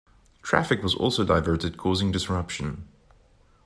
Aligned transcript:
Traffic 0.41 0.81
was 0.81 0.95
also 0.95 1.23
diverted 1.23 1.77
causing 1.77 2.11
disruption. 2.11 2.87